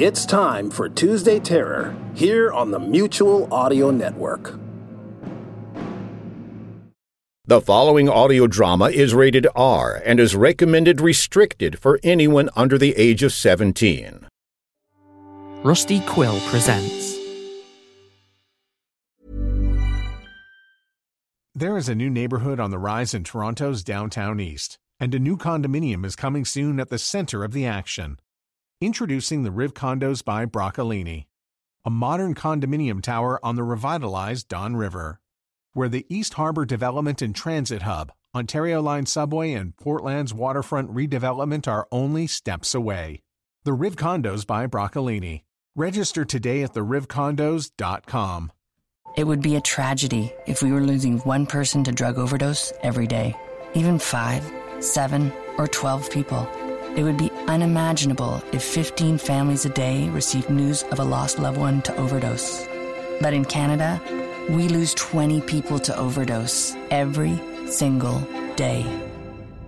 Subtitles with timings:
[0.00, 4.56] It's time for Tuesday Terror here on the Mutual Audio Network.
[7.46, 12.96] The following audio drama is rated R and is recommended restricted for anyone under the
[12.96, 14.28] age of 17.
[15.64, 17.18] Rusty Quill presents.
[21.56, 25.36] There is a new neighborhood on the rise in Toronto's downtown east, and a new
[25.36, 28.20] condominium is coming soon at the center of the action.
[28.80, 31.26] Introducing the Riv Condos by Broccolini,
[31.84, 35.18] a modern condominium tower on the revitalized Don River,
[35.72, 41.66] where the East Harbor Development and Transit Hub, Ontario Line Subway, and Portland's waterfront redevelopment
[41.66, 43.20] are only steps away.
[43.64, 45.42] The Riv Condos by Broccolini.
[45.74, 48.52] Register today at therivcondos.com.
[49.16, 53.08] It would be a tragedy if we were losing one person to drug overdose every
[53.08, 53.34] day,
[53.74, 56.48] even five, seven, or 12 people.
[56.98, 61.56] It would be unimaginable if 15 families a day received news of a lost loved
[61.56, 62.66] one to overdose.
[63.20, 64.00] But in Canada,
[64.50, 68.18] we lose 20 people to overdose every single
[68.56, 68.84] day.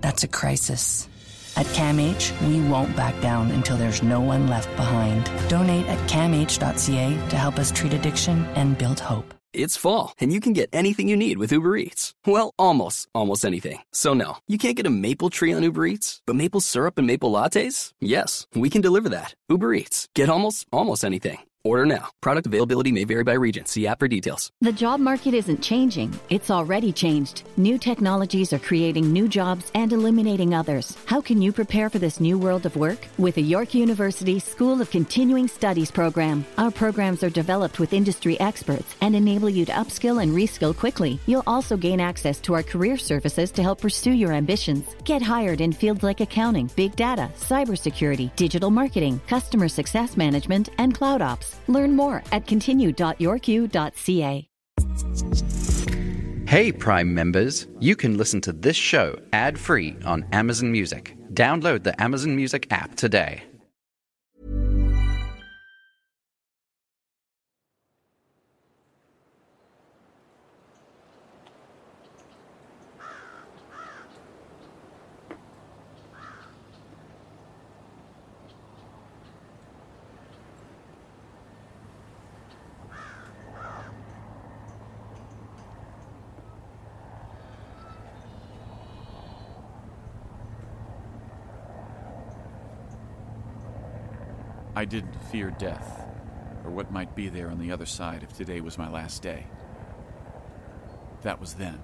[0.00, 1.08] That's a crisis.
[1.56, 5.30] At CAMH, we won't back down until there's no one left behind.
[5.48, 9.39] Donate at camh.ca to help us treat addiction and build hope.
[9.52, 12.14] It's fall, and you can get anything you need with Uber Eats.
[12.24, 13.80] Well, almost, almost anything.
[13.92, 17.06] So no, you can't get a maple tree on Uber Eats, but maple syrup and
[17.06, 17.92] maple lattes?
[18.00, 19.34] Yes, we can deliver that.
[19.48, 20.08] Uber Eats.
[20.14, 21.38] Get almost, almost anything.
[21.62, 22.08] Order now.
[22.22, 23.66] Product availability may vary by region.
[23.66, 24.50] See app for details.
[24.62, 27.42] The job market isn't changing, it's already changed.
[27.58, 30.96] New technologies are creating new jobs and eliminating others.
[31.04, 33.06] How can you prepare for this new world of work?
[33.18, 36.46] With the York University School of Continuing Studies program.
[36.56, 41.20] Our programs are developed with industry experts and enable you to upskill and reskill quickly.
[41.26, 44.86] You'll also gain access to our career services to help pursue your ambitions.
[45.04, 50.94] Get hired in fields like accounting, big data, cybersecurity, digital marketing, customer success management, and
[50.94, 51.49] cloud ops.
[51.68, 54.46] Learn more at continue.yorku.ca.
[56.46, 61.16] Hey, Prime members, you can listen to this show ad free on Amazon Music.
[61.32, 63.44] Download the Amazon Music app today.
[94.80, 96.06] I didn't fear death,
[96.64, 99.44] or what might be there on the other side if today was my last day.
[101.20, 101.82] That was then.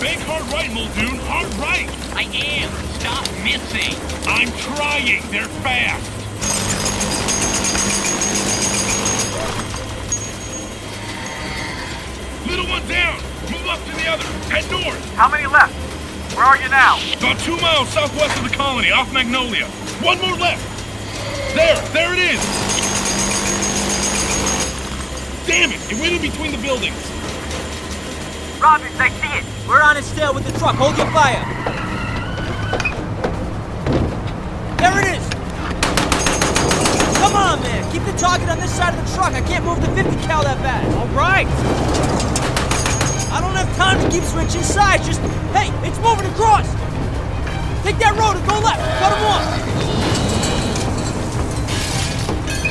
[0.00, 1.18] Bank hard right, Muldoon.
[1.26, 1.86] Hard right.
[2.14, 2.70] I am.
[2.98, 3.94] Stop missing.
[4.26, 5.30] I'm trying.
[5.30, 6.06] They're fast.
[12.48, 13.16] Little one down.
[13.50, 14.24] Move up to the other.
[14.52, 15.14] Head north.
[15.14, 15.74] How many left?
[16.36, 16.98] Where are you now?
[17.18, 19.66] About two miles southwest of the colony, off Magnolia.
[20.02, 20.64] One more left.
[21.54, 21.76] There.
[21.92, 22.40] There it is.
[25.46, 25.80] Damn it.
[25.90, 26.96] It went in between the buildings.
[28.60, 29.44] Robbins, I see it.
[29.68, 30.76] We're on its tail with the truck.
[30.76, 31.44] Hold your fire.
[34.78, 35.28] There it is.
[37.18, 37.79] Come on, man.
[37.92, 39.32] Keep the target on this side of the truck.
[39.34, 40.86] I can't move the 50 cal that bad.
[40.94, 41.46] All right.
[43.34, 45.04] I don't have time to keep switching sides.
[45.06, 45.20] Just,
[45.50, 46.70] hey, it's moving across.
[47.82, 48.78] Take that road and go left.
[49.02, 49.42] Cut him off.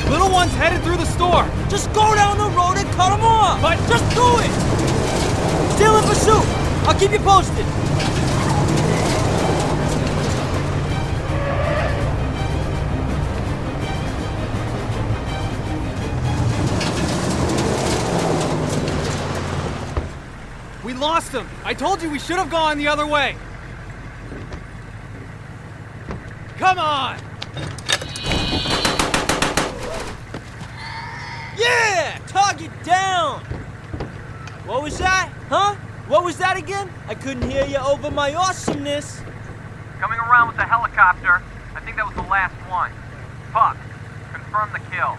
[0.08, 1.44] Little one's headed through the store.
[1.68, 3.60] Just go down the road and cut him off.
[3.60, 4.48] But just do it.
[5.76, 6.48] Still in pursuit.
[6.88, 7.66] I'll keep you posted.
[21.20, 21.46] Lost him.
[21.64, 23.36] I told you we should have gone the other way.
[26.56, 27.18] Come on.
[31.58, 32.18] Yeah!
[32.26, 33.40] Target down!
[34.64, 35.30] What was that?
[35.50, 35.74] Huh?
[36.08, 36.90] What was that again?
[37.06, 39.20] I couldn't hear you over my awesomeness.
[39.98, 41.42] Coming around with the helicopter.
[41.74, 42.92] I think that was the last one.
[43.52, 43.76] Puck,
[44.32, 45.18] confirm the kill.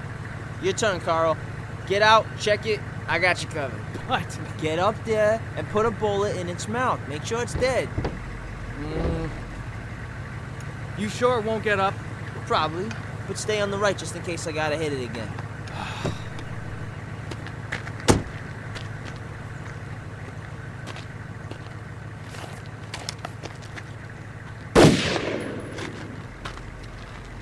[0.64, 1.38] Your turn, Carl.
[1.86, 2.80] Get out, check it.
[3.08, 3.80] I got you covered.
[4.08, 4.40] What?
[4.60, 7.00] Get up there and put a bullet in its mouth.
[7.08, 7.88] Make sure it's dead.
[8.80, 9.30] Mm.
[10.98, 11.94] You sure it won't get up?
[12.46, 12.90] Probably.
[13.28, 15.32] but stay on the right just in case I gotta hit it again.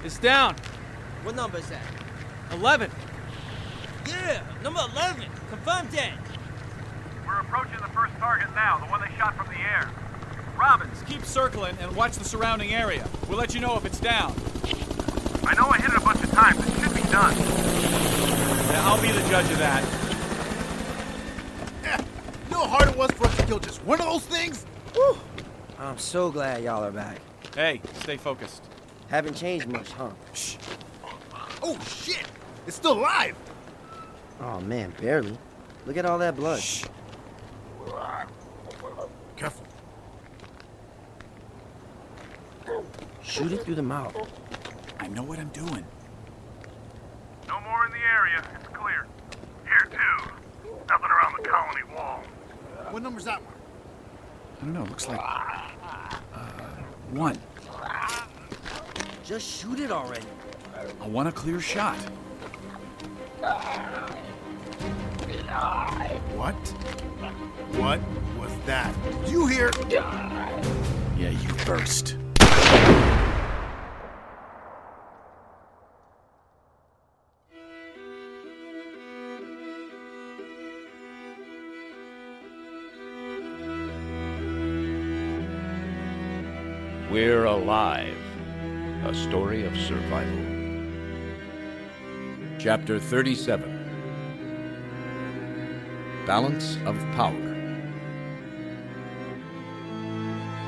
[0.03, 0.55] It's down.
[1.23, 1.81] What number is that?
[2.51, 2.91] 11.
[4.59, 5.25] Yeah, number 11.
[5.49, 6.13] Confirmed dead.
[7.25, 9.89] We're approaching the first target now, the one they shot from the air.
[10.57, 13.07] Robbins, keep circling and watch the surrounding area.
[13.27, 14.35] We'll let you know if it's down.
[15.43, 16.57] I know I hit it a bunch of times.
[16.57, 17.37] But it should be done.
[17.37, 19.83] Yeah, I'll be the judge of that.
[22.45, 24.65] You know how hard it was for us to kill just one of those things?
[24.93, 25.17] Whew.
[25.77, 27.19] I'm so glad y'all are back.
[27.55, 28.63] Hey, stay focused.
[29.07, 30.09] Haven't changed much, huh?
[30.33, 30.57] Shh.
[31.63, 32.25] Oh, shit!
[32.67, 33.35] It's still alive!
[34.41, 35.37] Oh, man, barely.
[35.85, 36.61] Look at all that blood.
[36.61, 36.85] Shh.
[39.35, 39.65] Careful.
[43.21, 44.15] Shoot it through the mouth.
[44.99, 45.85] I know what I'm doing.
[47.47, 48.43] No more in the area.
[48.59, 49.05] It's clear.
[49.65, 50.31] Here, too.
[50.89, 52.23] Nothing around the colony wall.
[52.91, 53.53] What number's that one?
[54.61, 54.83] I don't know.
[54.83, 55.19] Looks like.
[55.19, 56.39] Uh,
[57.11, 57.37] one.
[59.23, 60.25] Just shoot it already.
[61.01, 61.97] I want a clear shot.
[66.35, 66.55] What?
[67.77, 67.99] What
[68.37, 68.93] was that?
[69.23, 69.71] Did you hear?
[69.89, 72.17] Yeah, you first.
[87.09, 88.17] We're Alive,
[89.05, 90.58] a story of survival.
[92.59, 93.63] Chapter 37
[96.25, 97.55] Balance of Power.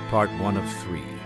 [0.10, 1.21] Part 1 of 3.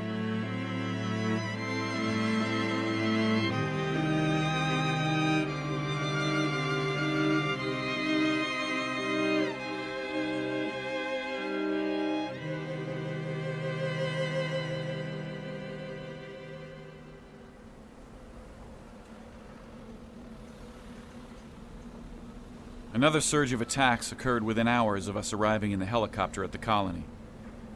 [23.05, 26.57] Another surge of attacks occurred within hours of us arriving in the helicopter at the
[26.57, 27.03] colony.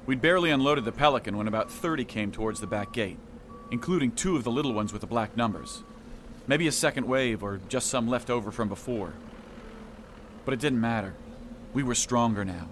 [0.08, 3.20] We'd barely unloaded the Pelican when about 30 came towards the back gate,
[3.70, 5.84] including two of the little ones with the black numbers.
[6.48, 9.14] Maybe a second wave or just some left over from before.
[10.46, 11.14] But it didn't matter.
[11.74, 12.68] We were stronger now.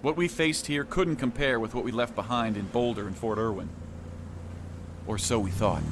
[0.00, 3.36] What we faced here couldn't compare with what we left behind in Boulder and Fort
[3.36, 3.68] Irwin.
[5.06, 5.82] Or so we thought.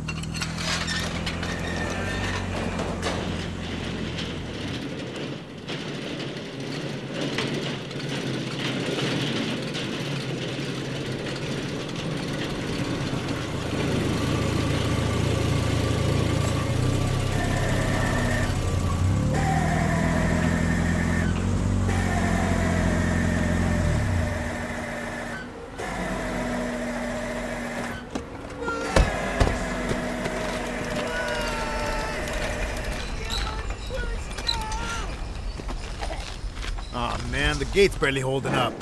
[36.97, 38.73] Oh man, the gate's barely holding up.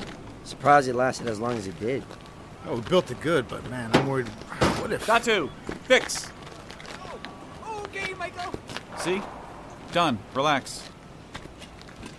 [0.45, 2.05] Surprised it lasted as long as it did.
[2.67, 4.29] Oh, we built it good, but man, I'm worried.
[4.29, 5.07] What if?
[5.07, 5.51] Got to!
[5.85, 6.31] Fix!
[7.67, 8.53] Okay, Michael.
[8.99, 9.23] See?
[9.93, 10.19] Done.
[10.35, 10.87] Relax.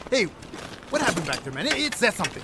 [0.09, 0.24] Hey,
[0.89, 1.67] what happened back there, man?
[1.67, 2.41] It, it said something.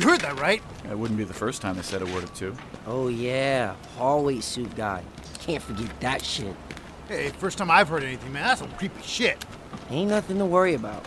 [0.00, 0.62] You heard that, right?
[0.88, 2.54] It wouldn't be the first time they said a word or two.
[2.86, 3.74] Oh, yeah.
[3.96, 5.02] Hallway suit guy.
[5.40, 6.54] Can't forget that shit.
[7.08, 8.44] Hey, first time I've heard anything, man.
[8.44, 9.44] That's some creepy shit.
[9.90, 11.04] Ain't nothing to worry about.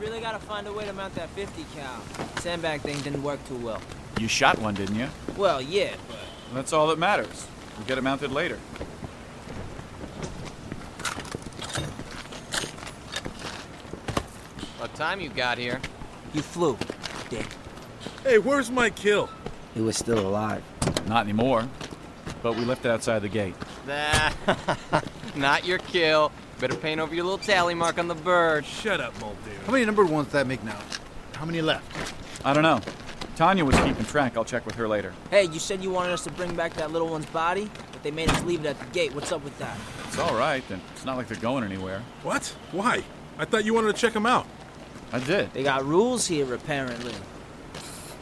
[0.00, 2.02] We really gotta find a way to mount that 50 cal.
[2.40, 3.80] Sandbag thing didn't work too well.
[4.20, 5.08] You shot one, didn't you?
[5.36, 6.18] Well, yeah, but.
[6.54, 7.46] That's all that matters.
[7.76, 8.56] We'll get it mounted later.
[14.78, 15.80] What time you got here?
[16.32, 16.76] You flew,
[17.30, 17.46] dick.
[18.22, 19.28] Hey, where's my kill?
[19.74, 20.62] It was still alive.
[21.06, 21.68] Not anymore.
[22.42, 23.54] But we left it outside the gate.
[23.86, 24.30] Nah,
[25.34, 26.30] not your kill.
[26.64, 28.64] Better paint over your little tally mark on the bird.
[28.64, 29.52] Shut up, Muldoon.
[29.66, 30.78] How many numbered ones that make now?
[31.34, 31.84] How many left?
[32.42, 32.80] I don't know.
[33.36, 34.34] Tanya was keeping track.
[34.34, 35.12] I'll check with her later.
[35.28, 38.10] Hey, you said you wanted us to bring back that little one's body, but they
[38.10, 39.14] made us leave it at the gate.
[39.14, 39.76] What's up with that?
[40.06, 40.64] It's all right.
[40.70, 42.02] And it's not like they're going anywhere.
[42.22, 42.56] What?
[42.72, 43.04] Why?
[43.36, 44.46] I thought you wanted to check them out.
[45.12, 45.52] I did.
[45.52, 47.12] They got rules here, apparently.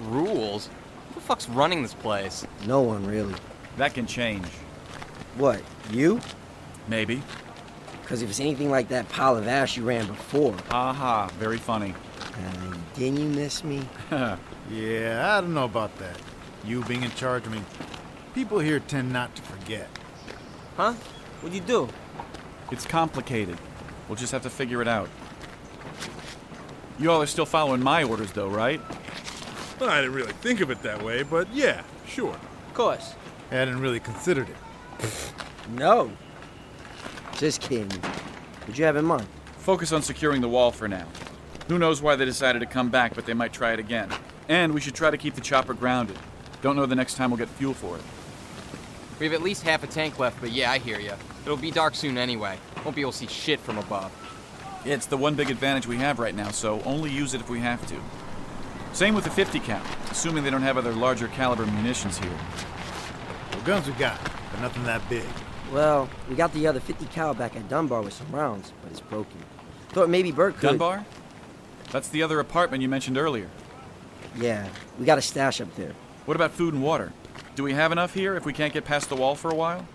[0.01, 0.67] Rules?
[1.11, 2.45] Who the fuck's running this place?
[2.67, 3.37] No one really.
[3.77, 4.49] That can change.
[5.37, 6.21] What, you?
[6.89, 7.23] Maybe.
[8.13, 10.55] Because if it's anything like that pile of ash you ran before.
[10.71, 11.95] Aha, very funny.
[12.21, 13.81] Uh, didn't you miss me?
[14.71, 16.21] yeah, I don't know about that.
[16.63, 17.65] You being in charge, I mean,
[18.35, 19.89] people here tend not to forget.
[20.77, 20.93] Huh?
[21.41, 21.89] What'd you do?
[22.71, 23.57] It's complicated.
[24.07, 25.09] We'll just have to figure it out.
[26.99, 28.83] You all are still following my orders, though, right?
[29.81, 32.35] Well, I didn't really think of it that way, but yeah, sure.
[32.35, 33.15] Of course.
[33.51, 35.13] I hadn't really considered it.
[35.71, 36.13] No.
[37.37, 37.91] Just kidding.
[38.61, 39.27] What'd you have in mind?
[39.59, 41.07] Focus on securing the wall for now.
[41.69, 44.11] Who knows why they decided to come back, but they might try it again.
[44.49, 46.19] And we should try to keep the chopper grounded.
[46.61, 48.03] Don't know the next time we'll get fuel for it.
[49.19, 51.15] We have at least half a tank left, but yeah, I hear ya.
[51.45, 52.59] It'll be dark soon anyway.
[52.85, 54.13] Won't be able to see shit from above.
[54.85, 57.61] It's the one big advantage we have right now, so only use it if we
[57.61, 57.97] have to.
[58.93, 62.31] Same with the 50 cal, assuming they don't have other larger caliber munitions here.
[62.31, 64.21] What guns we got,
[64.51, 65.25] but nothing that big.
[65.73, 69.01] Well, we got the other 50 cal back at Dunbar with some rounds, but it's
[69.01, 69.39] broken.
[69.89, 70.69] Thought maybe Burt could.
[70.69, 71.07] Dunbar?
[71.91, 73.49] That's the other apartment you mentioned earlier.
[74.37, 75.93] Yeah, we got a stash up there.
[76.27, 77.13] What about food and water?
[77.55, 79.87] Do we have enough here if we can't get past the wall for a while?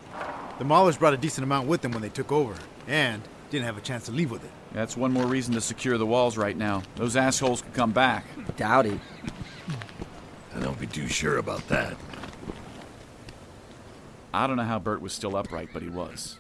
[0.58, 2.56] The Maulers brought a decent amount with them when they took over,
[2.88, 4.52] and didn't have a chance to leave with it.
[4.74, 6.84] That's one more reason to secure the walls right now.
[6.96, 8.26] Those assholes could come back.
[8.58, 9.00] Doubt it.
[10.56, 11.96] I don't be too sure about that.
[14.38, 16.38] I don't know how Burt was still upright, but he was.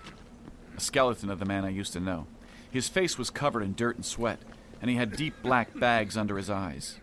[0.78, 2.28] A skeleton of the man I used to know.
[2.70, 4.40] His face was covered in dirt and sweat,
[4.80, 7.00] and he had deep black bags under his eyes.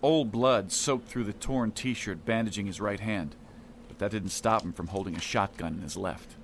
[0.00, 3.36] Old blood soaked through the torn t shirt bandaging his right hand,
[3.88, 6.36] but that didn't stop him from holding a shotgun in his left.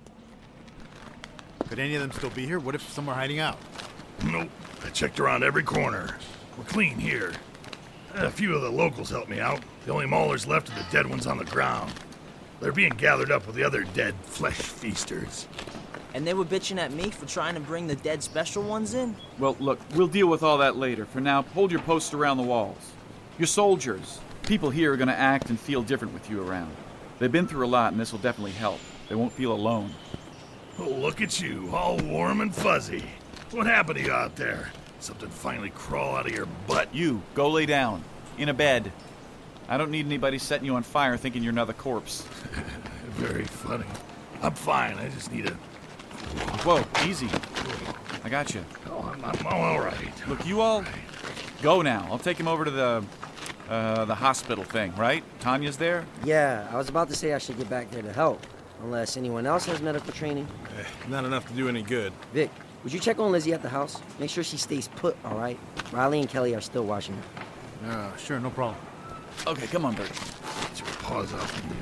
[1.71, 2.59] Could any of them still be here?
[2.59, 3.59] What if some are hiding out?
[4.23, 4.51] Nope.
[4.85, 6.19] I checked around every corner.
[6.59, 7.33] We're clean here.
[8.17, 9.63] A few of the locals helped me out.
[9.87, 11.91] The only maulers left are the dead ones on the ground.
[12.61, 15.47] They're being gathered up with the other dead flesh feasters.
[16.15, 19.15] And they were bitching at me for trying to bring the dead special ones in?
[19.39, 21.05] Well, look, we'll deal with all that later.
[21.05, 22.93] For now, hold your posts around the walls.
[23.39, 24.19] You're soldiers.
[24.43, 26.75] People here are going to act and feel different with you around.
[27.19, 28.81] They've been through a lot, and this will definitely help.
[29.09, 29.93] They won't feel alone.
[30.79, 33.05] Oh, look at you, all warm and fuzzy.
[33.51, 34.71] What happened to you out there?
[35.01, 36.93] Something finally crawl out of your butt?
[36.95, 38.03] You, go lay down.
[38.39, 38.93] In a bed.
[39.69, 42.23] I don't need anybody setting you on fire thinking you're another corpse.
[43.11, 43.85] Very funny.
[44.43, 44.97] I'm fine.
[44.97, 45.55] I just need a.
[46.65, 47.29] Whoa, easy.
[48.25, 48.65] I got you.
[48.91, 50.29] Oh, I'm, I'm all right.
[50.29, 50.85] Look, you all
[51.63, 52.07] go now.
[52.11, 53.05] I'll take him over to the
[53.69, 55.23] uh, the hospital thing, right?
[55.41, 56.07] Tanya's there.
[56.25, 58.41] Yeah, I was about to say I should get back there to help,
[58.83, 60.47] unless anyone else has medical training.
[60.79, 62.13] Eh, not enough to do any good.
[62.33, 62.51] Vic,
[62.83, 64.01] would you check on Lizzie at the house?
[64.19, 65.59] Make sure she stays put, all right?
[65.93, 67.91] Riley and Kelly are still watching her.
[67.91, 68.77] Uh, sure, no problem.
[69.47, 70.09] Okay, come on, Burt.
[70.09, 71.77] Get your paws off me.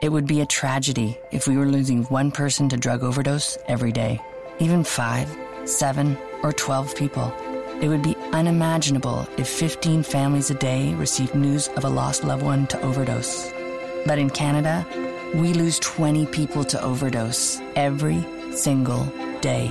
[0.00, 3.92] It would be a tragedy if we were losing one person to drug overdose every
[3.92, 4.18] day.
[4.58, 5.28] Even five,
[5.66, 7.34] seven, or 12 people.
[7.82, 12.42] It would be unimaginable if 15 families a day received news of a lost loved
[12.42, 13.52] one to overdose.
[14.06, 14.86] But in Canada,
[15.34, 19.04] we lose 20 people to overdose every single
[19.40, 19.70] day.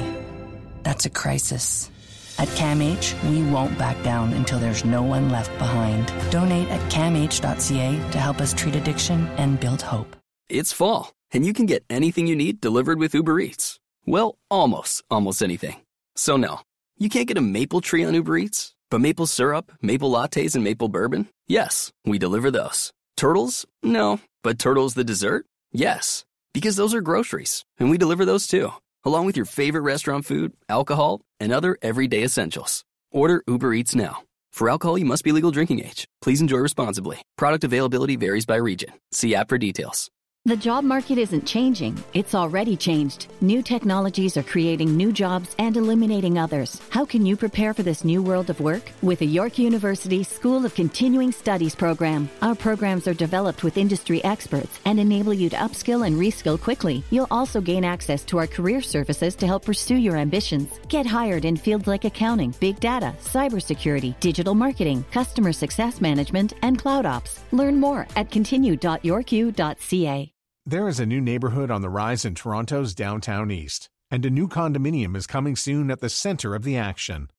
[0.83, 1.89] That's a crisis.
[2.37, 6.07] At CAMH, we won't back down until there's no one left behind.
[6.31, 10.15] Donate at camh.ca to help us treat addiction and build hope.
[10.47, 13.79] It's fall, and you can get anything you need delivered with Uber Eats.
[14.05, 15.81] Well, almost, almost anything.
[16.15, 16.61] So, no,
[16.97, 20.63] you can't get a maple tree on Uber Eats, but maple syrup, maple lattes, and
[20.63, 21.27] maple bourbon?
[21.45, 22.93] Yes, we deliver those.
[23.19, 23.65] Turtles?
[23.83, 24.21] No.
[24.45, 25.45] But turtles the dessert?
[25.73, 26.23] Yes.
[26.53, 28.71] Because those are groceries, and we deliver those too,
[29.03, 32.85] along with your favorite restaurant food, alcohol, and other everyday essentials.
[33.11, 34.19] Order Uber Eats now.
[34.53, 36.07] For alcohol, you must be legal drinking age.
[36.21, 37.21] Please enjoy responsibly.
[37.37, 38.93] Product availability varies by region.
[39.11, 40.09] See app for details.
[40.49, 43.27] The job market isn't changing, it's already changed.
[43.39, 46.81] New technologies are creating new jobs and eliminating others.
[46.89, 48.91] How can you prepare for this new world of work?
[49.03, 52.31] With the York University School of Continuing Studies program.
[52.41, 57.03] Our programs are developed with industry experts and enable you to upskill and reskill quickly.
[57.11, 60.79] You'll also gain access to our career services to help pursue your ambitions.
[60.87, 66.79] Get hired in fields like accounting, big data, cybersecurity, digital marketing, customer success management, and
[66.79, 67.43] cloud ops.
[67.51, 70.33] Learn more at continue.yorku.ca.
[70.69, 74.47] There is a new neighborhood on the rise in Toronto's downtown east, and a new
[74.47, 77.31] condominium is coming soon at the center of the action.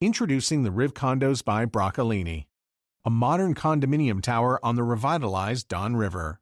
[0.00, 2.46] Introducing the Riv Condos by Broccolini,
[3.04, 6.38] a modern condominium tower on the revitalized Don River,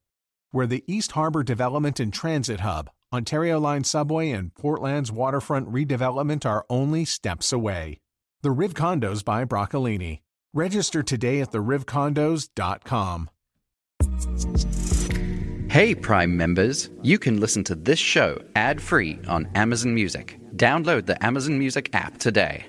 [0.51, 6.45] where the East Harbor Development and Transit Hub, Ontario Line Subway, and Portland's waterfront redevelopment
[6.45, 7.99] are only steps away.
[8.43, 10.21] The Riv Condos by Broccolini.
[10.53, 13.31] Register today at therivcondos.com.
[15.77, 20.39] Hey, Prime members, you can listen to this show ad free on Amazon Music.
[20.57, 22.65] Download the Amazon Music app today.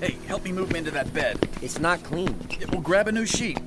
[0.00, 1.48] Hey, help me move him into that bed.
[1.62, 2.36] It's not clean.
[2.60, 3.58] It will grab a new sheet.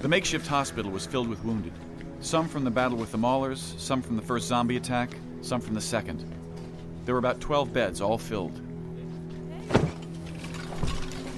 [0.00, 1.72] The makeshift hospital was filled with wounded.
[2.20, 5.10] Some from the battle with the Maulers, some from the first zombie attack,
[5.40, 6.24] some from the second.
[7.06, 8.60] There were about 12 beds, all filled.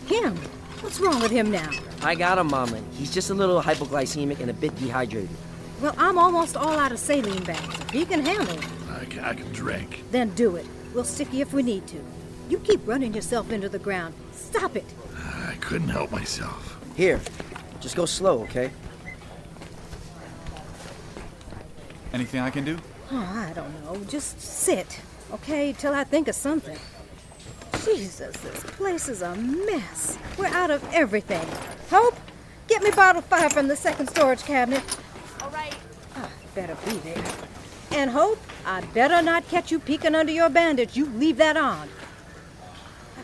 [0.06, 0.36] Him?
[0.80, 1.70] What's wrong with him now?
[2.02, 2.80] I got him, Mama.
[2.92, 5.30] He's just a little hypoglycemic and a bit dehydrated.
[5.80, 7.80] Well, I'm almost all out of saline bags.
[7.80, 10.02] If he can handle it, I can, I can drink.
[10.10, 10.66] then do it.
[10.96, 12.02] We'll stick you if we need to.
[12.48, 14.14] You keep running yourself into the ground.
[14.32, 14.86] Stop it.
[15.14, 16.80] I couldn't help myself.
[16.96, 17.20] Here,
[17.80, 18.70] just go slow, okay?
[22.14, 22.78] Anything I can do?
[23.12, 24.02] Oh, I don't know.
[24.04, 25.02] Just sit,
[25.34, 26.78] okay, till I think of something.
[27.84, 30.16] Jesus, this place is a mess.
[30.38, 31.46] We're out of everything.
[31.90, 32.16] Hope,
[32.68, 34.82] get me bottle five from the second storage cabinet.
[35.42, 35.76] All right.
[36.16, 37.22] Ah, better be there.
[37.92, 40.96] And Hope, I'd better not catch you peeking under your bandage.
[40.96, 41.88] You leave that on.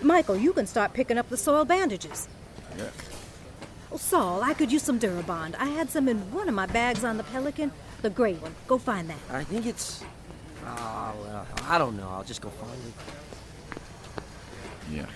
[0.00, 2.28] Michael, you can start picking up the soiled bandages.
[2.78, 2.84] Yeah.
[3.90, 5.56] Oh, Saul, I could use some Dermabond.
[5.58, 7.72] I had some in one of my bags on the Pelican.
[8.02, 8.54] The gray one.
[8.68, 9.18] Go find that.
[9.30, 10.04] I think it's.
[10.64, 12.08] Ah, well, I don't know.
[12.08, 12.94] I'll just go find it.
[14.92, 15.06] Yeah.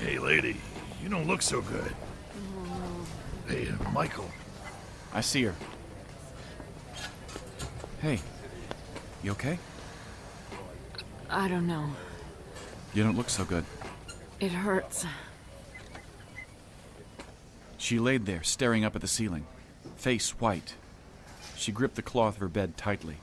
[0.00, 0.56] Hey, lady,
[1.02, 1.94] you don't look so good.
[3.48, 4.30] Hey, uh, Michael.
[5.12, 5.54] I see her.
[8.00, 8.20] Hey,
[9.22, 9.58] you okay?
[11.28, 11.90] I don't know.
[12.94, 13.64] You don't look so good.
[14.40, 15.04] It hurts.
[17.76, 19.46] She laid there, staring up at the ceiling,
[19.96, 20.74] face white.
[21.56, 23.16] She gripped the cloth of her bed tightly.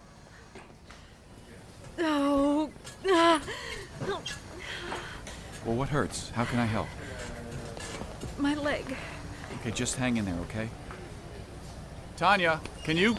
[2.00, 2.70] Oh,
[5.66, 6.30] Well, what hurts?
[6.32, 6.88] How can I help?
[8.38, 8.86] my leg.
[9.60, 10.70] Okay, just hang in there, okay?
[12.18, 13.18] Tanya, can you?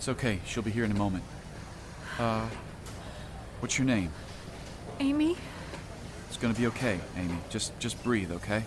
[0.00, 0.40] It's okay.
[0.46, 1.22] She'll be here in a moment.
[2.18, 2.48] Uh,
[3.58, 4.10] what's your name?
[4.98, 5.36] Amy?
[6.26, 7.36] It's gonna be okay, Amy.
[7.50, 8.62] Just, just breathe, okay?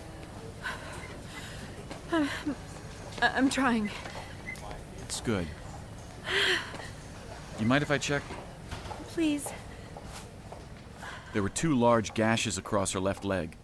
[2.12, 2.28] I'm,
[3.20, 3.90] I'm trying.
[5.02, 5.48] It's good.
[7.58, 8.22] You mind if I check?
[9.08, 9.48] Please.
[11.32, 13.56] There were two large gashes across her left leg.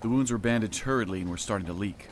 [0.00, 2.08] The wounds were bandaged hurriedly and were starting to leak.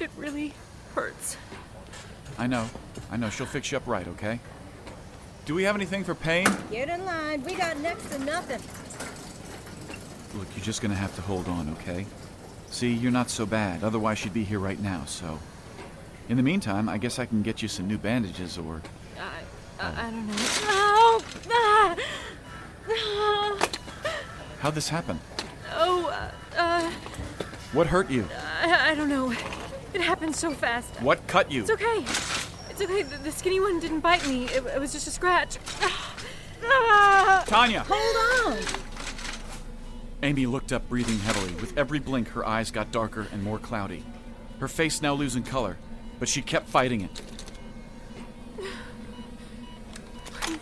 [0.00, 0.52] It really
[0.94, 1.36] hurts.
[2.38, 2.68] I know.
[3.10, 3.30] I know.
[3.30, 4.40] She'll fix you up right, okay?
[5.46, 6.46] Do we have anything for pain?
[6.70, 7.42] Get in line.
[7.44, 8.60] We got next to nothing.
[10.38, 12.06] Look, you're just gonna have to hold on, okay?
[12.70, 13.84] See, you're not so bad.
[13.84, 15.38] Otherwise, she'd be here right now, so.
[16.28, 18.82] In the meantime, I guess I can get you some new bandages or.
[19.20, 20.34] I, I, I don't know.
[20.38, 21.96] Oh, ah,
[22.88, 23.68] ah,
[24.60, 25.20] How'd this happen?
[25.72, 26.90] oh, uh, uh,
[27.72, 28.26] What hurt you?
[28.62, 29.32] I, I don't know.
[29.94, 30.90] It happened so fast.
[31.00, 31.62] What cut you?
[31.62, 32.04] It's okay.
[32.68, 33.02] It's okay.
[33.02, 34.46] The, the skinny one didn't bite me.
[34.46, 35.58] It, it was just a scratch.
[37.46, 37.84] Tanya!
[37.88, 38.58] Hold on.
[40.24, 41.54] Amy looked up, breathing heavily.
[41.60, 44.02] With every blink, her eyes got darker and more cloudy.
[44.58, 45.76] Her face now losing color,
[46.18, 47.20] but she kept fighting it.
[50.32, 50.58] Please.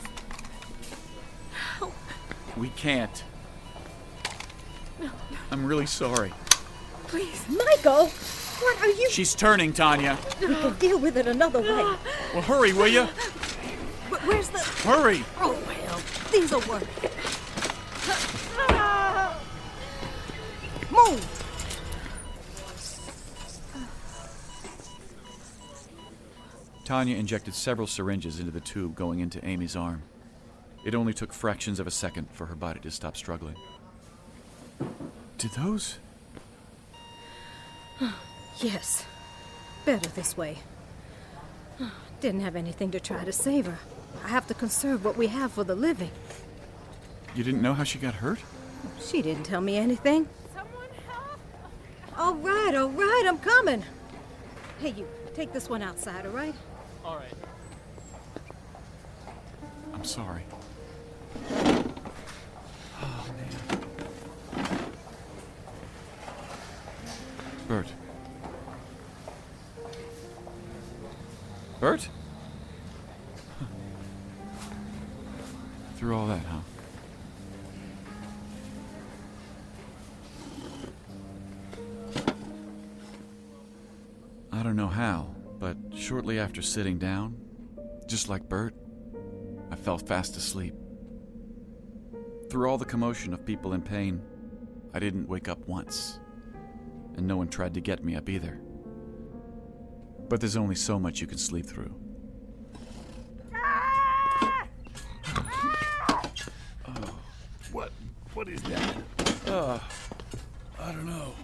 [2.57, 3.25] We can't.
[5.01, 5.11] No.
[5.51, 6.35] I'm really sorry.
[7.07, 7.45] Please.
[7.49, 8.11] Michael,
[8.63, 9.11] what are you?
[9.11, 10.19] She's turning, Tanya.
[10.41, 11.97] We can deal with it another way.
[12.33, 13.05] Well, hurry, will you?
[13.05, 14.59] Wh- Where's the.
[14.59, 15.25] Hurry!
[15.39, 16.01] Oh, well.
[16.33, 16.87] These will work.
[20.91, 21.39] Move!
[26.85, 30.03] Tanya injected several syringes into the tube going into Amy's arm.
[30.85, 33.55] It only took fractions of a second for her body to stop struggling.
[35.39, 35.99] Did those?
[38.61, 39.05] Yes.
[39.85, 40.59] Better this way.
[42.21, 43.79] Didn't have anything to try to save her.
[44.25, 46.11] I have to conserve what we have for the living.
[47.35, 48.39] You didn't know how she got hurt?
[49.01, 50.29] She didn't tell me anything.
[50.55, 51.39] Someone help!
[52.19, 53.83] All right, all right, I'm coming.
[54.81, 56.55] Hey, you, take this one outside, all right?
[57.05, 57.33] All right.
[59.95, 60.43] I'm sorry.
[63.01, 64.67] Oh, man.
[67.67, 67.87] Burt.
[71.83, 72.09] Burt?
[75.97, 76.61] Through all that, huh?
[84.53, 87.37] I don't know how, but shortly after sitting down,
[88.07, 88.77] just like Burt,
[89.73, 90.75] I fell fast asleep.
[92.49, 94.23] Through all the commotion of people in pain,
[94.95, 96.21] I didn't wake up once,
[97.17, 98.61] and no one tried to get me up either.
[100.33, 101.95] But there's only so much you can sleep through.
[106.87, 107.19] Oh,
[107.71, 107.93] what?
[108.33, 108.97] What is that?
[109.47, 109.79] Uh,
[110.81, 111.35] I don't know.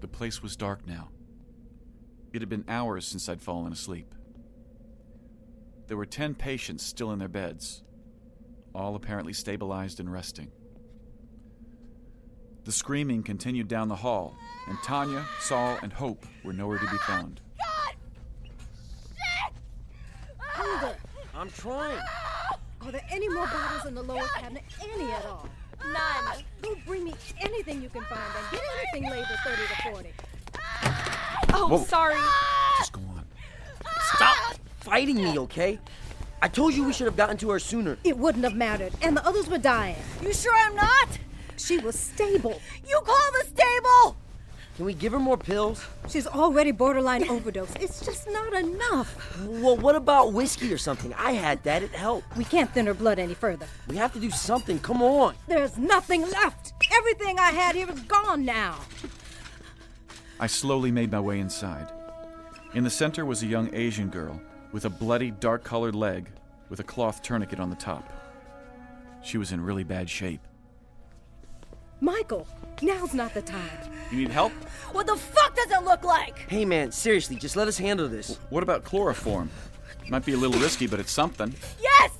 [0.00, 1.10] The place was dark now.
[2.32, 4.14] It had been hours since I'd fallen asleep.
[5.86, 7.82] There were ten patients still in their beds,
[8.74, 10.50] all apparently stabilized and resting.
[12.66, 14.34] The screaming continued down the hall,
[14.66, 17.40] and Tanya, Saul, and Hope were nowhere to be found.
[20.56, 20.96] Hilda,
[21.32, 22.00] I'm trying.
[22.80, 24.64] are there any more bottles in the lower cabinet?
[24.82, 25.48] Any at all?
[25.92, 26.42] None.
[26.60, 30.12] Go bring me anything you can find and get anything labeled 30 to 40.
[31.54, 31.84] Oh, Whoa.
[31.84, 32.16] sorry.
[32.78, 33.24] Just go on.
[34.16, 35.78] Stop fighting me, okay?
[36.42, 37.96] I told you we should have gotten to her sooner.
[38.02, 39.96] It wouldn't have mattered, and the others were dying.
[40.20, 41.08] You sure I'm not?
[41.56, 42.60] She was stable.
[42.86, 44.16] You call the stable?
[44.76, 45.82] Can we give her more pills?
[46.06, 47.74] She's already borderline overdose.
[47.76, 49.38] It's just not enough.
[49.46, 51.14] Well, what about whiskey or something?
[51.14, 51.82] I had that.
[51.82, 52.36] It helped.
[52.36, 53.66] We can't thin her blood any further.
[53.88, 54.78] We have to do something.
[54.80, 55.34] Come on.
[55.48, 56.74] There's nothing left.
[56.92, 58.76] Everything I had here is gone now.
[60.38, 61.90] I slowly made my way inside.
[62.74, 64.38] In the center was a young Asian girl
[64.72, 66.28] with a bloody, dark colored leg
[66.68, 68.12] with a cloth tourniquet on the top.
[69.22, 70.42] She was in really bad shape.
[72.00, 72.46] Michael,
[72.82, 73.70] now's not the time.
[74.10, 74.52] You need help?
[74.92, 76.38] What the fuck does it look like?
[76.48, 78.38] Hey, man, seriously, just let us handle this.
[78.50, 79.50] What about chloroform?
[80.08, 81.52] Might be a little risky, but it's something.
[81.80, 82.12] Yes!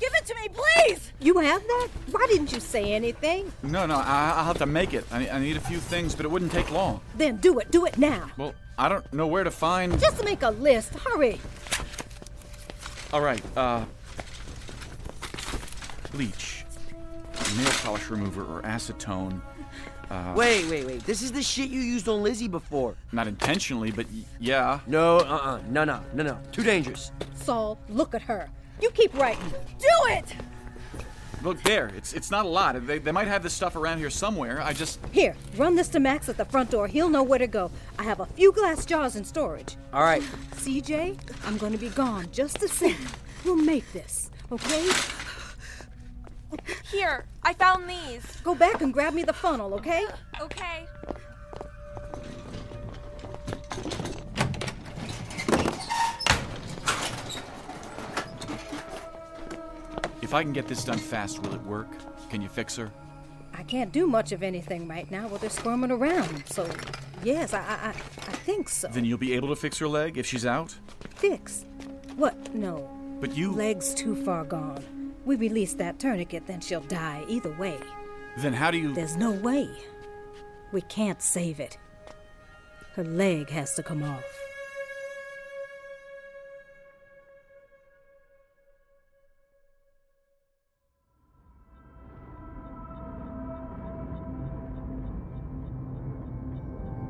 [0.00, 1.12] Give it to me, please!
[1.20, 1.88] You have that?
[2.10, 3.52] Why didn't you say anything?
[3.62, 5.04] No, no, I, I'll have to make it.
[5.12, 7.02] I, I need a few things, but it wouldn't take long.
[7.16, 7.70] Then do it.
[7.70, 8.30] Do it now.
[8.38, 10.00] Well, I don't know where to find.
[10.00, 10.94] Just make a list.
[10.94, 11.38] Hurry.
[13.12, 13.84] All right, uh.
[16.12, 16.59] Bleach,
[17.56, 19.40] nail polish remover, or acetone.
[20.10, 21.04] Uh, Wait, wait, wait.
[21.06, 22.96] This is the shit you used on Lizzie before.
[23.12, 24.80] Not intentionally, but y- yeah.
[24.88, 26.36] No, uh uh No, no, no, no.
[26.50, 27.12] Too dangerous.
[27.34, 28.48] Saul, look at her.
[28.82, 29.50] You keep writing.
[29.78, 30.24] Do it!
[31.44, 31.92] Look there.
[31.96, 32.84] It's it's not a lot.
[32.86, 34.60] They, they might have this stuff around here somewhere.
[34.60, 34.98] I just.
[35.12, 36.88] Here, run this to Max at the front door.
[36.88, 37.70] He'll know where to go.
[37.98, 39.76] I have a few glass jars in storage.
[39.92, 40.22] All right.
[40.56, 43.12] CJ, I'm going to be gone just a second.
[43.44, 44.86] We'll make this, okay?
[46.90, 48.24] Here, I found these.
[48.42, 50.06] Go back and grab me the funnel, okay?
[50.40, 50.86] Okay.
[60.22, 61.88] If I can get this done fast, will it work?
[62.30, 62.90] Can you fix her?
[63.52, 66.44] I can't do much of anything right now while they're squirming around.
[66.46, 66.68] So,
[67.24, 67.94] yes, I, I, I
[68.30, 68.88] I think so.
[68.88, 70.74] Then you'll be able to fix her leg if she's out?
[71.16, 71.64] Fix?
[72.16, 72.54] What?
[72.54, 72.88] No.
[73.20, 73.52] But you.
[73.52, 74.99] Leg's too far gone.
[75.24, 77.78] We release that tourniquet, then she'll die either way.
[78.38, 78.94] Then how do you.
[78.94, 79.68] There's no way.
[80.72, 81.78] We can't save it.
[82.94, 84.24] Her leg has to come off.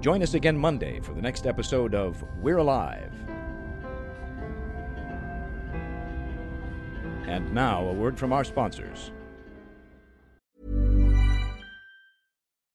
[0.01, 3.30] Join us again Monday for the next episode of We're Alive.
[7.31, 9.13] And now, a word from our sponsors.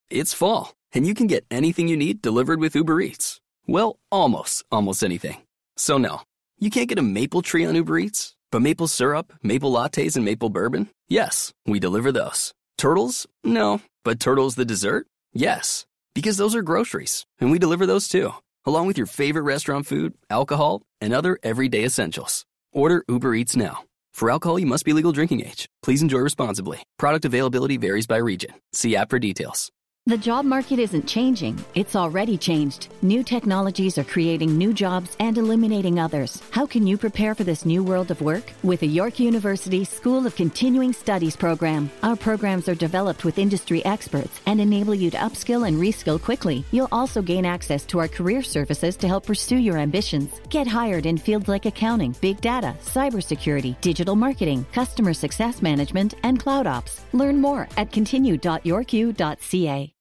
[0.09, 3.41] It's fall, and you can get anything you need delivered with Uber Eats.
[3.67, 5.41] Well, almost, almost anything.
[5.75, 6.21] So, no,
[6.57, 10.23] you can't get a maple tree on Uber Eats, but maple syrup, maple lattes, and
[10.23, 10.87] maple bourbon?
[11.09, 12.53] Yes, we deliver those.
[12.77, 13.27] Turtles?
[13.43, 13.81] No.
[14.05, 15.05] But turtles the dessert?
[15.33, 15.85] Yes.
[16.13, 20.13] Because those are groceries, and we deliver those too, along with your favorite restaurant food,
[20.29, 22.45] alcohol, and other everyday essentials.
[22.71, 23.83] Order Uber Eats now.
[24.15, 25.67] For alcohol, you must be legal drinking age.
[25.83, 26.83] Please enjoy responsibly.
[26.97, 28.53] Product availability varies by region.
[28.71, 29.73] See app for details.
[30.07, 32.89] The job market isn't changing, it's already changed.
[33.01, 36.43] New technologies are creating new jobs and eliminating others.
[36.51, 38.53] How can you prepare for this new world of work?
[38.61, 41.89] With the York University School of Continuing Studies program.
[42.03, 46.63] Our programs are developed with industry experts and enable you to upskill and reskill quickly.
[46.71, 50.39] You'll also gain access to our career services to help pursue your ambitions.
[50.51, 56.39] Get hired in fields like accounting, big data, cybersecurity, digital marketing, customer success management, and
[56.39, 57.01] cloud ops.
[57.11, 59.94] Learn more at continue.yorku.ca.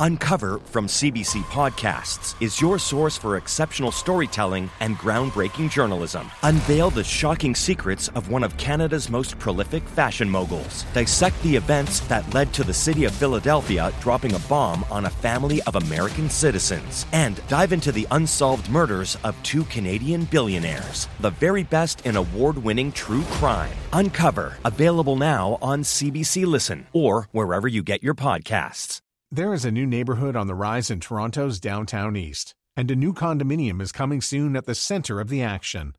[0.00, 6.30] Uncover from CBC Podcasts is your source for exceptional storytelling and groundbreaking journalism.
[6.42, 10.84] Unveil the shocking secrets of one of Canada's most prolific fashion moguls.
[10.94, 15.10] Dissect the events that led to the city of Philadelphia dropping a bomb on a
[15.10, 17.06] family of American citizens.
[17.12, 21.08] And dive into the unsolved murders of two Canadian billionaires.
[21.20, 23.76] The very best in award winning true crime.
[23.92, 29.03] Uncover, available now on CBC Listen or wherever you get your podcasts.
[29.34, 33.12] There is a new neighborhood on the rise in Toronto's downtown east, and a new
[33.12, 35.96] condominium is coming soon at the center of the action.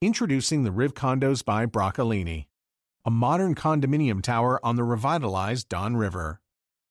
[0.00, 2.46] Introducing the Riv Condos by Broccolini,
[3.04, 6.40] a modern condominium tower on the revitalized Don River,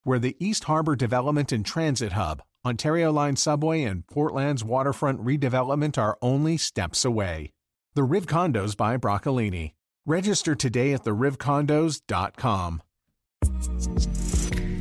[0.02, 5.96] where the East Harbor Development and Transit Hub, Ontario Line Subway, and Portland's waterfront redevelopment
[5.96, 7.50] are only steps away.
[7.94, 9.72] The Riv Condos by Broccolini.
[10.04, 12.82] Register today at therivcondos.com.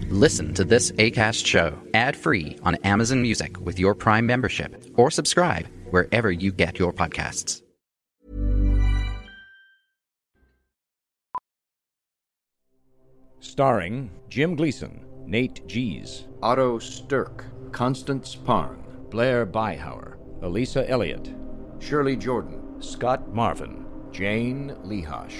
[0.10, 5.68] Listen to this ACAST show ad-free on Amazon Music with your Prime membership or subscribe
[5.90, 7.62] wherever you get your podcasts.
[13.42, 17.44] Starring Jim Gleason, Nate Gies, Otto Stirk,
[17.74, 21.34] Constance Parn, Blair Beihauer, Elisa Elliott,
[21.80, 25.36] Shirley Jordan, Scott Marvin, Jane Lehosh,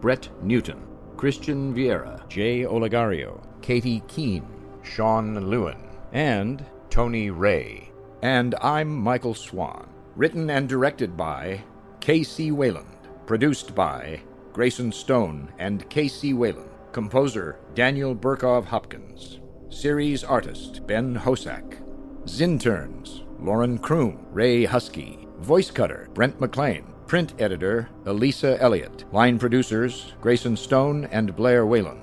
[0.00, 0.80] Brett Newton,
[1.16, 4.46] Christian Vieira, Jay Olegario, Katie Keene,
[4.82, 5.78] Sean Lewin,
[6.12, 7.90] and Tony Ray.
[8.20, 9.88] And I'm Michael Swan.
[10.16, 11.62] Written and directed by
[12.00, 12.50] K.C.
[12.50, 12.98] Wayland.
[13.24, 14.20] Produced by
[14.52, 16.34] Grayson Stone and K.C.
[16.34, 16.68] Wayland.
[16.90, 19.40] Composer Daniel Burkov Hopkins.
[19.70, 21.78] Series artist Ben Hosack.
[22.24, 25.26] Zinterns Lauren Kroom, Ray Husky.
[25.38, 26.84] Voice cutter Brent McLean.
[27.06, 29.04] Print editor Elisa Elliott.
[29.12, 32.02] Line producers Grayson Stone and Blair Whalen.